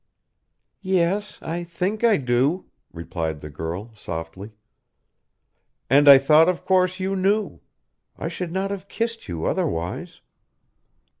"Yes, 0.81 1.37
I 1.43 1.63
think 1.63 2.03
I 2.03 2.17
do," 2.17 2.65
replied 2.91 3.41
the 3.41 3.51
girl, 3.51 3.93
softly. 3.93 4.53
"And 5.91 6.09
I 6.09 6.17
thought 6.17 6.49
of 6.49 6.65
course 6.65 6.99
you 6.99 7.15
knew. 7.15 7.59
I 8.17 8.27
should 8.27 8.51
not 8.51 8.71
have 8.71 8.87
kissed 8.87 9.27
you 9.27 9.45
otherwise." 9.45 10.21